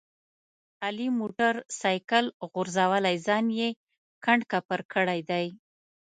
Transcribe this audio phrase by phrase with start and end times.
[0.85, 3.69] علي موټر سایکل غورځولی ځان یې
[4.23, 5.45] کنډ کپر کړی دی.